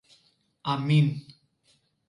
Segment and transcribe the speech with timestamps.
[0.71, 1.07] Αμήν.